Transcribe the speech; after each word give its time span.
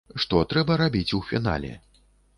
Што 0.21 0.39
трэба 0.53 0.77
рабіць 0.83 1.15
у 1.19 1.19
фінале? 1.33 1.71